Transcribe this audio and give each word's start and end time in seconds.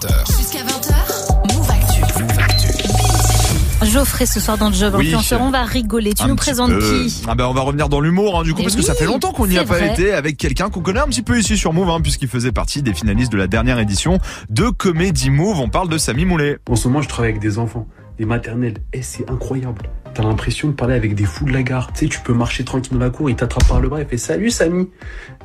20h. 0.00 0.36
Jusqu'à 0.38 0.58
20h, 0.60 1.54
Move 1.56 1.70
Actu. 1.70 2.22
Move 2.22 2.38
Actu. 2.38 2.68
Geoffrey 3.92 4.26
ce 4.26 4.38
soir 4.38 4.56
dans 4.58 4.68
le 4.68 4.74
job 4.74 4.94
Oui. 4.96 5.06
influenceur, 5.06 5.40
on 5.40 5.50
va 5.50 5.64
rigoler. 5.64 6.12
Tu 6.14 6.22
Un 6.22 6.28
nous 6.28 6.36
présentes 6.36 6.70
peu. 6.70 6.78
qui? 7.06 7.22
Ah 7.26 7.34
ben 7.34 7.46
On 7.46 7.52
va 7.54 7.62
revenir 7.62 7.88
dans 7.88 8.00
l'humour, 8.00 8.38
hein, 8.38 8.42
du 8.44 8.52
coup, 8.52 8.58
Eh 8.60 8.64
parce 8.64 8.76
que 8.76 8.82
ça 8.82 8.94
fait 8.94 9.06
longtemps 9.06 9.32
qu'on 9.32 9.46
n'y 9.46 9.58
a 9.58 9.64
pas 9.64 9.74
vrai. 9.78 9.92
été 9.92 10.12
avec 10.12 10.36
quelqu'un 10.36 10.68
qu'on 10.70 10.80
connaît 10.80 11.00
un 11.00 11.06
petit 11.06 11.22
peu 11.22 11.38
ici 11.38 11.56
sur 11.56 11.72
Move, 11.72 11.88
hein, 11.90 12.00
puisqu'il 12.00 12.28
faisait 12.28 12.52
partie 12.52 12.82
des 12.82 12.92
finalistes 12.94 13.32
de 13.32 13.38
la 13.38 13.46
dernière 13.48 13.78
édition 13.80 14.18
de 14.50 14.68
Comedy 14.68 15.30
Move. 15.30 15.58
On 15.60 15.68
parle 15.68 15.88
de 15.88 15.98
Samy 15.98 16.24
Moulet. 16.24 16.58
En 16.70 16.76
ce 16.76 16.86
moment, 16.88 17.02
je 17.02 17.08
travaille 17.08 17.30
avec 17.30 17.42
des 17.42 17.58
enfants, 17.58 17.86
des 18.18 18.24
maternelles. 18.24 18.74
Et 18.92 19.02
c'est 19.02 19.28
incroyable. 19.30 19.90
T'as 20.14 20.22
l'impression 20.22 20.68
de 20.68 20.72
parler 20.74 20.94
avec 20.94 21.14
des 21.14 21.24
fous 21.24 21.44
de 21.44 21.52
la 21.52 21.62
gare. 21.62 21.92
Tu 21.92 22.00
sais, 22.04 22.08
tu 22.08 22.20
peux 22.20 22.34
marcher 22.34 22.64
tranquille 22.64 22.92
dans 22.98 23.04
la 23.04 23.10
cour, 23.10 23.30
il 23.30 23.36
t'attrape 23.36 23.66
par 23.66 23.80
le 23.80 23.88
bras 23.88 24.00
et 24.00 24.04
fait 24.04 24.16
Salut 24.16 24.50
Samy. 24.50 24.88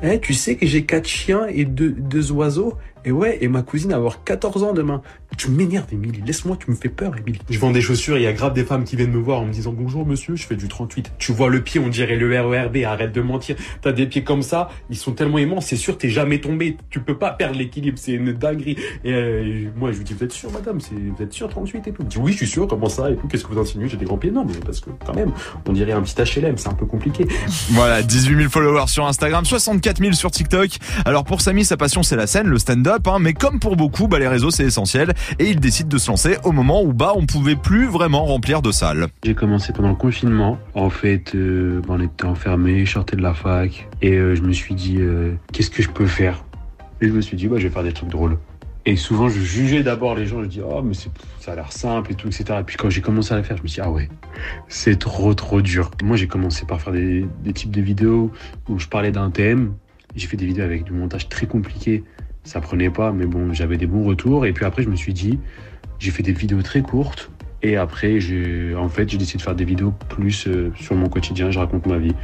Eh, 0.02 0.20
tu 0.20 0.32
sais 0.34 0.56
que 0.56 0.66
j'ai 0.66 0.84
quatre 0.84 1.06
chiens 1.08 1.46
et 1.48 1.64
deux, 1.64 1.90
deux 1.90 2.30
oiseaux. 2.32 2.74
Et 3.04 3.12
ouais, 3.12 3.38
et 3.40 3.48
ma 3.48 3.62
cousine 3.62 3.90
va 3.90 3.96
avoir 3.96 4.24
14 4.24 4.62
ans 4.62 4.72
demain. 4.72 5.02
Tu 5.36 5.50
m'énerves, 5.50 5.86
Émilie. 5.92 6.22
Laisse-moi, 6.24 6.56
tu 6.58 6.70
me 6.70 6.76
fais 6.76 6.88
peur, 6.88 7.16
Émilie. 7.18 7.40
Je 7.50 7.58
vends 7.58 7.70
des 7.70 7.80
chaussures, 7.80 8.16
il 8.16 8.22
y 8.22 8.26
a 8.26 8.32
grave 8.32 8.54
des 8.54 8.64
femmes 8.64 8.84
qui 8.84 8.96
viennent 8.96 9.10
me 9.10 9.18
voir 9.18 9.40
en 9.40 9.46
me 9.46 9.52
disant 9.52 9.72
Bonjour 9.76 10.06
monsieur, 10.06 10.36
je 10.36 10.46
fais 10.46 10.56
du 10.56 10.68
38. 10.68 11.12
Tu 11.18 11.32
vois 11.32 11.48
le 11.48 11.60
pied, 11.60 11.80
on 11.80 11.88
dirait 11.88 12.16
le 12.16 12.28
RERB, 12.28 12.76
arrête 12.84 13.12
de 13.12 13.20
mentir. 13.20 13.56
T'as 13.82 13.92
des 13.92 14.06
pieds 14.06 14.24
comme 14.24 14.42
ça, 14.42 14.70
ils 14.90 14.96
sont 14.96 15.12
tellement 15.12 15.38
immenses, 15.38 15.66
c'est 15.66 15.76
sûr, 15.76 15.98
t'es 15.98 16.08
jamais 16.08 16.40
tombé. 16.40 16.76
Tu 16.90 17.00
peux 17.00 17.18
pas 17.18 17.30
perdre 17.30 17.58
l'équilibre, 17.58 17.98
c'est 18.00 18.12
une 18.12 18.32
dinguerie. 18.32 18.76
Et 19.04 19.12
euh, 19.12 19.68
moi, 19.76 19.92
je 19.92 19.98
lui 19.98 20.04
dis 20.04 20.14
Vous 20.14 20.24
êtes 20.24 20.32
sûr, 20.32 20.50
madame 20.52 20.80
c'est, 20.80 20.94
Vous 20.94 21.22
êtes 21.22 21.32
sûr 21.32 21.48
38 21.48 21.88
et 21.88 21.92
tout? 21.92 22.02
Me 22.02 22.08
dit 22.08 22.18
Oui, 22.18 22.32
je 22.32 22.38
suis 22.38 22.46
sûr, 22.46 22.66
comment 22.66 22.88
ça? 22.88 23.10
Et 23.10 23.16
tout. 23.16 23.28
Qu'est-ce 23.28 23.44
que 23.44 23.52
vous 23.52 23.60
insinuez? 23.60 23.88
J'ai 23.88 23.96
des 23.96 24.04
grands 24.06 24.18
pieds? 24.18 24.30
Non, 24.30 24.44
mais 24.44 24.54
parce 24.64 24.80
que 24.80 24.90
quand 25.04 25.14
même, 25.14 25.32
on 25.68 25.72
dirait 25.72 25.92
un 25.92 26.02
petit 26.02 26.14
HLM, 26.14 26.56
c'est 26.56 26.68
un 26.68 26.74
peu 26.74 26.86
compliqué. 26.86 27.26
Voilà, 27.70 28.02
18 28.02 28.36
000 28.36 28.50
followers 28.50 28.88
sur 28.88 29.06
Instagram, 29.06 29.44
64 29.44 29.98
000 29.98 30.12
sur 30.12 30.30
TikTok. 30.30 30.70
Alors 31.04 31.24
pour 31.24 31.40
Samy, 31.40 31.64
sa 31.64 31.76
passion 31.76 32.02
c'est 32.02 32.16
la 32.16 32.26
scène, 32.26 32.46
le 32.46 32.58
stand-up, 32.58 32.93
hein, 33.06 33.18
mais 33.20 33.32
comme 33.32 33.60
pour 33.60 33.76
beaucoup, 33.76 34.08
bah, 34.08 34.18
les 34.18 34.28
réseaux 34.28 34.50
c'est 34.50 34.64
essentiel. 34.64 35.12
Et 35.38 35.50
il 35.50 35.60
décide 35.60 35.88
de 35.88 35.98
se 35.98 36.10
lancer 36.10 36.36
au 36.44 36.52
moment 36.52 36.82
où 36.82 36.92
bah 36.92 37.12
on 37.14 37.26
pouvait 37.26 37.56
plus 37.56 37.86
vraiment 37.86 38.24
remplir 38.24 38.62
de 38.62 38.72
salles. 38.72 39.08
J'ai 39.24 39.34
commencé 39.34 39.72
pendant 39.72 39.90
le 39.90 39.94
confinement. 39.94 40.58
En 40.74 40.90
fait, 40.90 41.34
euh, 41.34 41.80
on 41.88 42.00
était 42.00 42.24
enfermés, 42.24 42.84
je 42.84 42.92
sortais 42.92 43.16
de 43.16 43.22
la 43.22 43.34
fac. 43.34 43.88
Et 44.02 44.12
euh, 44.12 44.34
je 44.34 44.42
me 44.42 44.52
suis 44.52 44.74
dit, 44.74 44.96
euh, 44.98 45.34
qu'est-ce 45.52 45.70
que 45.70 45.82
je 45.82 45.90
peux 45.90 46.06
faire? 46.06 46.44
Et 47.00 47.08
je 47.08 47.12
me 47.12 47.20
suis 47.20 47.36
dit, 47.36 47.48
bah, 47.48 47.56
je 47.58 47.66
vais 47.66 47.72
faire 47.72 47.82
des 47.82 47.92
trucs 47.92 48.10
drôles. 48.10 48.38
Et 48.86 48.96
souvent, 48.96 49.28
je 49.28 49.40
jugeais 49.40 49.82
d'abord 49.82 50.14
les 50.14 50.26
gens. 50.26 50.42
Je 50.42 50.48
dis, 50.48 50.60
oh, 50.60 50.82
mais 50.82 50.92
ça 50.94 51.52
a 51.52 51.54
l'air 51.54 51.72
simple 51.72 52.12
et 52.12 52.14
tout, 52.14 52.28
etc. 52.28 52.44
Et 52.60 52.64
puis 52.64 52.76
quand 52.76 52.90
j'ai 52.90 53.00
commencé 53.00 53.32
à 53.32 53.38
le 53.38 53.42
faire, 53.42 53.56
je 53.56 53.62
me 53.62 53.68
suis 53.68 53.80
dit, 53.80 53.86
ah 53.86 53.90
ouais, 53.90 54.08
c'est 54.68 54.98
trop, 54.98 55.32
trop 55.32 55.62
dur. 55.62 55.90
Moi, 56.02 56.16
j'ai 56.16 56.26
commencé 56.26 56.66
par 56.66 56.80
faire 56.80 56.92
des, 56.92 57.26
des 57.42 57.52
types 57.52 57.70
de 57.70 57.80
vidéos 57.80 58.30
où 58.68 58.78
je 58.78 58.88
parlais 58.88 59.10
d'un 59.10 59.30
thème. 59.30 59.72
J'ai 60.16 60.26
fait 60.26 60.36
des 60.36 60.46
vidéos 60.46 60.64
avec 60.64 60.84
du 60.84 60.92
montage 60.92 61.28
très 61.28 61.46
compliqué. 61.46 62.04
Ça 62.44 62.60
prenait 62.60 62.90
pas, 62.90 63.12
mais 63.12 63.26
bon, 63.26 63.52
j'avais 63.52 63.76
des 63.76 63.86
bons 63.86 64.04
retours. 64.04 64.46
Et 64.46 64.52
puis 64.52 64.64
après, 64.64 64.82
je 64.82 64.88
me 64.88 64.96
suis 64.96 65.14
dit, 65.14 65.38
j'ai 65.98 66.10
fait 66.10 66.22
des 66.22 66.32
vidéos 66.32 66.62
très 66.62 66.82
courtes. 66.82 67.30
Et 67.62 67.76
après, 67.76 68.18
en 68.76 68.88
fait, 68.90 69.08
j'ai 69.08 69.16
décidé 69.16 69.38
de 69.38 69.42
faire 69.42 69.54
des 69.54 69.64
vidéos 69.64 69.94
plus 70.10 70.46
euh, 70.46 70.70
sur 70.76 70.94
mon 70.94 71.08
quotidien. 71.08 71.50
Je 71.50 71.58
raconte 71.58 71.86
ma 71.86 71.96
vie 71.96 72.14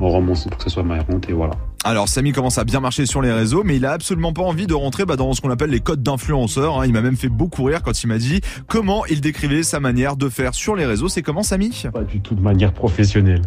en 0.00 0.08
romance 0.08 0.44
pour 0.48 0.56
que 0.56 0.64
ça 0.64 0.70
soit 0.70 0.82
marrante. 0.82 1.30
Et 1.30 1.32
voilà. 1.32 1.54
Alors 1.84 2.08
Samy 2.08 2.32
commence 2.32 2.58
à 2.58 2.64
bien 2.64 2.80
marcher 2.80 3.06
sur 3.06 3.22
les 3.22 3.32
réseaux, 3.32 3.62
mais 3.64 3.76
il 3.76 3.86
a 3.86 3.92
absolument 3.92 4.32
pas 4.32 4.42
envie 4.42 4.66
de 4.66 4.74
rentrer 4.74 5.06
bah, 5.06 5.14
dans 5.16 5.32
ce 5.32 5.40
qu'on 5.40 5.50
appelle 5.50 5.70
les 5.70 5.80
codes 5.80 6.02
d'influenceurs. 6.02 6.80
hein. 6.80 6.86
Il 6.86 6.92
m'a 6.92 7.00
même 7.00 7.16
fait 7.16 7.28
beaucoup 7.28 7.64
rire 7.64 7.82
quand 7.82 8.02
il 8.02 8.08
m'a 8.08 8.18
dit 8.18 8.40
comment 8.66 9.06
il 9.06 9.20
décrivait 9.20 9.62
sa 9.62 9.78
manière 9.78 10.16
de 10.16 10.28
faire 10.28 10.54
sur 10.54 10.74
les 10.74 10.84
réseaux. 10.84 11.08
C'est 11.08 11.22
comment 11.22 11.44
Samy? 11.44 11.84
Pas 11.92 12.02
du 12.02 12.20
tout 12.20 12.34
de 12.34 12.42
manière 12.42 12.72
professionnelle. 12.72 13.42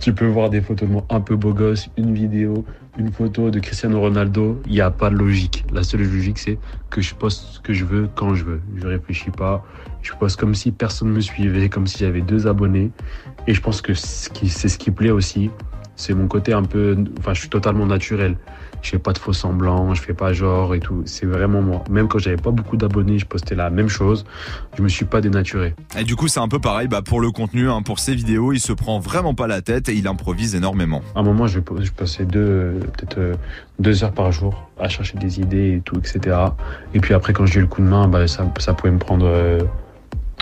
Tu 0.00 0.14
peux 0.14 0.26
voir 0.26 0.48
des 0.48 0.62
photos 0.62 0.88
de 0.88 0.94
moi 0.94 1.04
un 1.10 1.20
peu 1.20 1.36
beau 1.36 1.52
gosse, 1.52 1.90
une 1.98 2.14
vidéo, 2.14 2.64
une 2.98 3.12
photo 3.12 3.50
de 3.50 3.60
Cristiano 3.60 4.00
Ronaldo. 4.00 4.60
Il 4.66 4.72
n'y 4.72 4.80
a 4.80 4.90
pas 4.90 5.10
de 5.10 5.16
logique. 5.16 5.64
La 5.72 5.82
seule 5.82 6.02
logique, 6.02 6.38
c'est 6.38 6.58
que 6.90 7.02
je 7.02 7.14
poste 7.14 7.44
ce 7.52 7.60
que 7.60 7.74
je 7.74 7.84
veux 7.84 8.08
quand 8.14 8.34
je 8.34 8.44
veux. 8.44 8.60
Je 8.76 8.86
réfléchis 8.86 9.30
pas. 9.30 9.64
Je 10.00 10.12
poste 10.14 10.40
comme 10.40 10.54
si 10.54 10.72
personne 10.72 11.10
me 11.10 11.20
suivait, 11.20 11.68
comme 11.68 11.86
si 11.86 11.98
j'avais 11.98 12.22
deux 12.22 12.46
abonnés. 12.46 12.90
Et 13.46 13.52
je 13.52 13.60
pense 13.60 13.82
que 13.82 13.92
c'est 13.94 14.68
ce 14.68 14.78
qui 14.78 14.90
plaît 14.90 15.10
aussi. 15.10 15.50
C'est 15.98 16.14
mon 16.14 16.28
côté 16.28 16.52
un 16.52 16.62
peu. 16.62 16.96
Enfin, 17.18 17.34
je 17.34 17.40
suis 17.40 17.48
totalement 17.48 17.84
naturel. 17.84 18.36
Je 18.82 18.90
fais 18.90 18.98
pas 19.00 19.12
de 19.12 19.18
faux 19.18 19.32
semblants, 19.32 19.92
je 19.94 20.00
fais 20.00 20.14
pas 20.14 20.32
genre 20.32 20.72
et 20.76 20.78
tout. 20.78 21.02
C'est 21.04 21.26
vraiment 21.26 21.60
moi. 21.60 21.82
Même 21.90 22.06
quand 22.06 22.20
j'avais 22.20 22.36
pas 22.36 22.52
beaucoup 22.52 22.76
d'abonnés, 22.76 23.18
je 23.18 23.26
postais 23.26 23.56
la 23.56 23.68
même 23.70 23.88
chose. 23.88 24.24
Je 24.76 24.82
me 24.82 24.88
suis 24.88 25.04
pas 25.04 25.20
dénaturé. 25.20 25.74
Et 25.98 26.04
du 26.04 26.14
coup 26.14 26.28
c'est 26.28 26.38
un 26.38 26.46
peu 26.46 26.60
pareil 26.60 26.86
bah, 26.86 27.02
pour 27.02 27.20
le 27.20 27.32
contenu, 27.32 27.68
hein. 27.68 27.82
pour 27.82 27.98
ses 27.98 28.14
vidéos, 28.14 28.52
il 28.52 28.60
se 28.60 28.72
prend 28.72 29.00
vraiment 29.00 29.34
pas 29.34 29.48
la 29.48 29.60
tête 29.62 29.88
et 29.88 29.94
il 29.94 30.06
improvise 30.06 30.54
énormément. 30.54 31.02
À 31.16 31.20
un 31.20 31.22
moment, 31.24 31.48
je, 31.48 31.58
je 31.80 31.90
passais 31.90 32.24
deux, 32.24 32.78
peut-être 32.96 33.18
euh, 33.18 33.34
deux 33.80 34.04
heures 34.04 34.12
par 34.12 34.30
jour 34.30 34.70
à 34.78 34.88
chercher 34.88 35.18
des 35.18 35.40
idées 35.40 35.78
et 35.78 35.80
tout, 35.80 35.98
etc. 35.98 36.36
Et 36.94 37.00
puis 37.00 37.14
après, 37.14 37.32
quand 37.32 37.46
j'ai 37.46 37.58
eu 37.58 37.62
le 37.62 37.68
coup 37.68 37.82
de 37.82 37.88
main, 37.88 38.06
bah, 38.06 38.28
ça, 38.28 38.48
ça 38.58 38.74
pouvait 38.74 38.92
me 38.92 38.98
prendre 38.98 39.26
euh, 39.26 39.60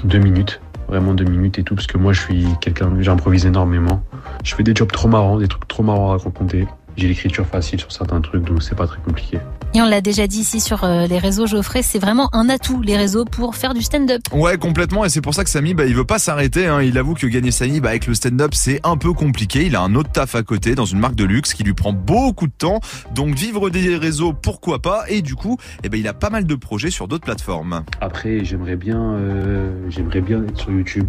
deux 0.05 0.19
minutes. 0.19 0.61
Vraiment 0.89 1.15
deux 1.15 1.25
minutes 1.25 1.59
et 1.59 1.65
tout, 1.65 1.75
parce 1.75 1.87
que 1.87 1.99
moi, 1.99 2.13
je 2.13 2.21
suis 2.21 2.47
quelqu'un, 2.61 2.91
j'improvise 3.01 3.47
énormément. 3.47 4.03
Je 4.45 4.55
fais 4.55 4.63
des 4.63 4.75
jobs 4.75 4.91
trop 4.93 5.09
marrants, 5.09 5.39
des 5.39 5.49
trucs 5.49 5.67
trop 5.67 5.83
marrants 5.83 6.13
à 6.13 6.17
raconter. 6.17 6.67
J'ai 6.97 7.09
l'écriture 7.09 7.47
facile 7.47 7.81
sur 7.81 7.93
certains 7.93 8.21
trucs, 8.21 8.45
donc 8.45 8.63
c'est 8.63 8.77
pas 8.77 8.87
très 8.87 9.01
compliqué. 9.01 9.39
Et 9.76 9.82
on 9.82 9.84
l'a 9.84 10.00
déjà 10.00 10.26
dit 10.26 10.38
ici 10.38 10.59
sur 10.59 10.84
euh, 10.84 11.06
les 11.06 11.19
réseaux, 11.19 11.47
Geoffrey, 11.47 11.82
c'est 11.82 11.98
vraiment 11.98 12.31
un 12.32 12.48
atout, 12.48 12.81
les 12.81 12.97
réseaux, 12.97 13.26
pour 13.26 13.56
faire 13.56 13.75
du 13.75 13.82
stand-up. 13.82 14.22
Ouais, 14.32 14.56
complètement. 14.56 15.04
Et 15.04 15.10
c'est 15.10 15.20
pour 15.20 15.34
ça 15.34 15.44
que 15.44 15.50
Samy, 15.50 15.75
bah, 15.75 15.84
il 15.84 15.94
veut 15.94 16.06
pas 16.06 16.19
s'arrêter. 16.19 16.66
Hein. 16.66 16.81
Il 16.81 16.97
avoue 16.97 17.12
que 17.12 17.26
gagner 17.26 17.50
Samy, 17.50 17.81
bah, 17.81 17.91
avec 17.91 18.06
le 18.06 18.14
stand-up, 18.14 18.54
c'est 18.54 18.81
un 18.84 18.97
peu 18.97 19.12
compliqué. 19.12 19.66
Il 19.66 19.76
a 19.76 19.82
un 19.82 19.94
autre 19.94 20.10
taf 20.10 20.34
à 20.34 20.42
côté 20.42 20.75
dans 20.75 20.87
une 20.87 20.98
marque 20.98 21.14
de 21.14 21.25
luxe 21.25 21.53
qui 21.53 21.62
lui 21.62 21.75
prend 21.75 21.92
beaucoup 21.92 22.47
de 22.47 22.54
temps. 22.56 22.81
Donc 23.14 23.34
vivre 23.34 23.69
des 23.69 23.98
réseaux, 23.98 24.32
pourquoi 24.32 24.81
pas? 24.81 25.04
Et 25.09 25.20
du 25.20 25.34
coup, 25.34 25.59
eh 25.84 25.91
ben, 25.91 26.00
il 26.00 26.08
a 26.08 26.14
pas 26.14 26.31
mal 26.31 26.47
de 26.47 26.54
projets 26.54 26.91
sur 26.91 27.06
d'autres 27.06 27.26
plateformes. 27.26 27.84
Après, 28.00 28.47
j'aimerais 28.47 28.76
bien, 28.76 29.12
euh, 29.12 29.75
j'aimerais 29.91 30.22
bien 30.22 30.43
être 30.43 30.58
sur 30.58 30.70
YouTube. 30.70 31.08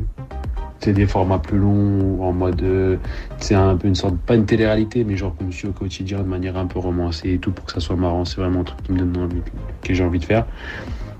C'est 0.80 0.94
des 0.94 1.08
formats 1.08 1.40
plus 1.40 1.58
longs, 1.58 2.22
en 2.22 2.32
mode, 2.34 2.62
euh, 2.62 2.98
c'est 3.40 3.56
un 3.56 3.76
peu 3.76 3.88
une 3.88 3.96
sorte, 3.96 4.18
pas 4.18 4.36
une 4.36 4.46
télé-réalité, 4.46 5.04
mais 5.04 5.18
genre 5.18 5.36
comme 5.36 5.52
je 5.52 5.58
suis 5.58 5.68
au 5.68 5.72
quotidien 5.72 6.20
de 6.20 6.28
manière 6.28 6.58
un 6.58 6.68
peu 6.68 6.80
romancée 6.80 7.34
et 7.34 7.38
tout 7.40 7.52
pour 7.52 7.66
que 7.66 7.72
ça 7.72 7.80
soit 7.80 7.96
marrant. 7.96 8.26
C'est 8.26 8.40
vraiment 8.40 8.62
un 8.62 8.64
truc 8.64 8.84
qui 8.84 8.92
me 8.92 9.00
donne 9.00 9.24
envie, 9.24 9.42
que 9.82 9.94
j'ai 9.94 10.04
envie 10.04 10.20
de 10.20 10.26
faire. 10.26 10.46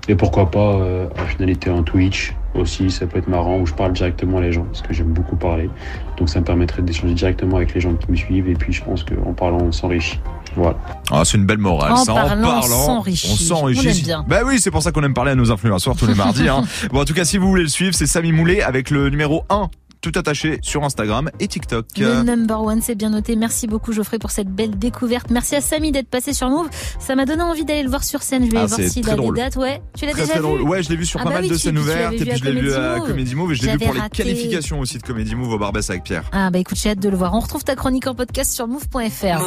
Et 0.08 0.14
pourquoi 0.14 0.50
pas 0.50 0.76
euh, 0.76 1.06
en 1.20 1.26
finalité 1.26 1.68
en 1.68 1.82
Twitch 1.82 2.34
aussi, 2.54 2.90
ça 2.90 3.06
peut 3.06 3.18
être 3.18 3.28
marrant 3.28 3.58
où 3.60 3.66
je 3.66 3.74
parle 3.74 3.92
directement 3.92 4.38
à 4.38 4.40
les 4.40 4.52
gens 4.52 4.64
parce 4.64 4.80
que 4.80 4.94
j'aime 4.94 5.12
beaucoup 5.12 5.36
parler. 5.36 5.68
Donc 6.16 6.30
ça 6.30 6.40
me 6.40 6.44
permettrait 6.44 6.82
d'échanger 6.82 7.12
directement 7.12 7.56
avec 7.56 7.74
les 7.74 7.80
gens 7.80 7.94
qui 7.94 8.10
me 8.10 8.16
suivent 8.16 8.48
et 8.48 8.54
puis 8.54 8.72
je 8.72 8.82
pense 8.82 9.04
qu'en 9.04 9.34
parlant 9.34 9.60
on 9.60 9.72
s'enrichit. 9.72 10.18
Voilà. 10.58 10.76
Ah, 11.10 11.22
c'est 11.24 11.36
une 11.38 11.46
belle 11.46 11.58
morale. 11.58 11.92
En 11.92 12.04
ça, 12.04 12.12
parlant, 12.14 12.58
on 12.58 12.62
s'enrichit. 12.62 13.28
on 13.32 13.36
s'enrichit. 13.36 13.86
On 13.86 13.90
aime 13.90 14.02
bien. 14.02 14.24
Bah 14.28 14.40
oui, 14.44 14.58
c'est 14.60 14.70
pour 14.70 14.82
ça 14.82 14.92
qu'on 14.92 15.02
aime 15.04 15.14
parler 15.14 15.30
à 15.32 15.34
nos 15.36 15.50
influenceurs 15.52 15.96
tous 15.96 16.06
les 16.06 16.14
mardis. 16.14 16.48
Hein. 16.48 16.64
Bon, 16.92 17.00
en 17.00 17.04
tout 17.04 17.14
cas, 17.14 17.24
si 17.24 17.38
vous 17.38 17.48
voulez 17.48 17.62
le 17.62 17.68
suivre, 17.68 17.94
c'est 17.94 18.06
Samy 18.06 18.32
Moulet 18.32 18.62
avec 18.62 18.90
le 18.90 19.08
numéro 19.10 19.44
1 19.50 19.68
tout 20.00 20.12
attaché 20.14 20.60
sur 20.62 20.84
Instagram 20.84 21.28
et 21.40 21.48
TikTok. 21.48 21.86
Le 21.98 22.22
number 22.22 22.62
one, 22.62 22.80
c'est 22.80 22.94
bien 22.94 23.10
noté. 23.10 23.34
Merci 23.34 23.66
beaucoup, 23.66 23.92
Geoffrey, 23.92 24.20
pour 24.20 24.30
cette 24.30 24.46
belle 24.48 24.78
découverte. 24.78 25.28
Merci 25.30 25.56
à 25.56 25.60
Samy 25.60 25.90
d'être 25.90 26.08
passé 26.08 26.32
sur 26.32 26.48
Move. 26.50 26.68
Ça 27.00 27.16
m'a 27.16 27.24
donné 27.24 27.42
envie 27.42 27.64
d'aller 27.64 27.82
le 27.82 27.88
voir 27.90 28.04
sur 28.04 28.22
scène. 28.22 28.46
Je 28.46 28.50
vais 28.52 28.58
Ah, 28.58 28.66
voir 28.66 28.78
s'il 28.88 29.10
a 29.10 29.16
drôle. 29.16 29.34
des 29.34 29.42
dates. 29.42 29.56
Ouais. 29.56 29.82
Tu 29.98 30.06
l'as 30.06 30.12
déjà 30.12 30.26
très 30.26 30.34
vu? 30.36 30.42
Drôle. 30.42 30.62
Ouais, 30.62 30.84
je 30.84 30.88
l'ai 30.90 30.94
vu 30.96 31.04
sur 31.04 31.18
Ah 31.20 31.24
pas 31.24 31.30
bah 31.30 31.34
mal 31.36 31.44
oui, 31.46 31.50
de 31.50 31.56
scènes 31.56 31.76
ouvertes 31.78 32.12
et 32.14 32.24
puis 32.24 32.38
je 32.38 32.44
l'ai 32.44 32.60
vu 32.60 32.72
à 32.72 33.00
Comedy 33.00 33.34
Move 33.34 33.50
et 33.50 33.54
je 33.56 33.66
l'ai 33.66 33.72
vu 33.72 33.78
pour 33.78 33.94
les 33.94 34.00
qualifications 34.12 34.78
aussi 34.78 34.98
de 34.98 35.02
Comedy 35.02 35.34
Move 35.34 35.52
au 35.54 35.58
Barbès 35.58 35.90
avec 35.90 36.04
Pierre. 36.04 36.22
Ah 36.30 36.50
bah 36.50 36.60
écoute, 36.60 36.78
j'ai 36.80 36.90
hâte 36.90 37.00
de 37.00 37.08
le 37.08 37.16
voir. 37.16 37.34
On 37.34 37.40
retrouve 37.40 37.64
ta 37.64 37.74
chronique 37.74 38.06
en 38.06 38.14
podcast 38.14 38.52
sur 38.54 38.68
move.fr. 38.68 39.42